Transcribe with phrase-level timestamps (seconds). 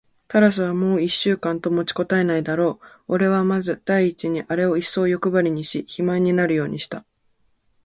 [0.27, 3.03] タラスはもう一週間と持ちこたえないだろう。
[3.13, 7.05] おれはまず第一にあれをいっそうよくばりにし、肥満になるようにした。